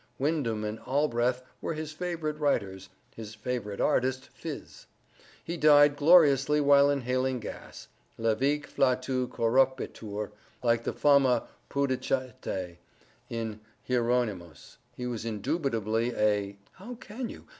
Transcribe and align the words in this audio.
Windham 0.17 0.63
and 0.63 0.79
Allbreath 0.79 1.43
were 1.61 1.75
his 1.75 1.91
favorite 1.91 2.39
writers,—his 2.39 3.35
favorite 3.35 3.79
artist, 3.79 4.29
Phiz. 4.33 4.87
He 5.43 5.57
died 5.57 5.95
gloriously 5.95 6.59
while 6.59 6.89
inhaling 6.89 7.39
gas—levique 7.39 8.65
flatu 8.67 9.27
corrupitur, 9.27 10.31
like 10.63 10.85
the 10.85 10.93
fama 10.93 11.47
pudicitae 11.69 12.77
in 13.29 13.59
Hieronymus. 13.87 14.79
{*1} 14.93 14.95
He 14.97 15.05
was 15.05 15.23
indubitably 15.23 16.15
a—" 16.15 16.57
"How 16.71 16.95
can 16.95 17.29
you? 17.29 17.45